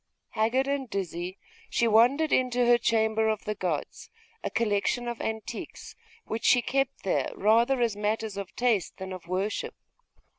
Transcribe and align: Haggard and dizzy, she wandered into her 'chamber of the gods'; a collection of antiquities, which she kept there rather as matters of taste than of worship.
Haggard 0.29 0.65
and 0.65 0.89
dizzy, 0.89 1.37
she 1.69 1.87
wandered 1.87 2.33
into 2.33 2.65
her 2.65 2.79
'chamber 2.79 3.29
of 3.29 3.43
the 3.45 3.53
gods'; 3.53 4.09
a 4.43 4.49
collection 4.49 5.07
of 5.07 5.21
antiquities, 5.21 5.95
which 6.25 6.43
she 6.43 6.59
kept 6.59 7.03
there 7.03 7.29
rather 7.35 7.79
as 7.81 7.95
matters 7.95 8.35
of 8.35 8.55
taste 8.55 8.97
than 8.97 9.13
of 9.13 9.27
worship. 9.27 9.75